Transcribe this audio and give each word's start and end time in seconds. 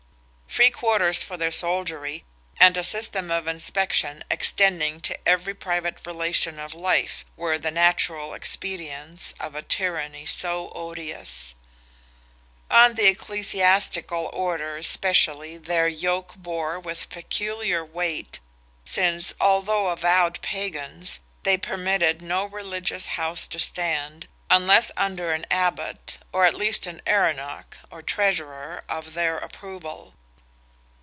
Free 0.53 0.69
quarters 0.69 1.23
for 1.23 1.37
their 1.37 1.53
soldiery, 1.53 2.25
and 2.59 2.75
a 2.75 2.83
system 2.83 3.31
of 3.31 3.47
inspection 3.47 4.21
extending 4.29 4.99
to 4.99 5.17
every 5.25 5.53
private 5.53 6.05
relation 6.05 6.59
of 6.59 6.73
life, 6.73 7.23
were 7.37 7.57
the 7.57 7.71
natural 7.71 8.33
expedients 8.33 9.33
of 9.39 9.55
a 9.55 9.61
tyranny 9.61 10.25
so 10.25 10.69
odious. 10.75 11.55
On 12.69 12.95
the 12.95 13.07
ecclesiastical 13.07 14.29
order 14.33 14.75
especially 14.75 15.55
their 15.57 15.87
yoke 15.87 16.35
bore 16.35 16.77
with 16.81 17.07
peculiar 17.07 17.85
weight, 17.85 18.41
since, 18.83 19.33
although 19.39 19.87
avowed 19.87 20.41
Pagans, 20.41 21.21
they 21.43 21.57
permitted 21.57 22.21
no 22.21 22.43
religious 22.43 23.05
house 23.15 23.47
to 23.47 23.57
stand, 23.57 24.27
unless 24.49 24.91
under 24.97 25.31
an 25.31 25.45
Abbot, 25.49 26.19
or 26.33 26.43
at 26.43 26.55
least 26.55 26.87
an 26.87 27.01
Erenach 27.07 27.77
(or 27.89 28.01
Treasurer) 28.01 28.83
of 28.89 29.13
their 29.13 29.37
approval. 29.37 30.13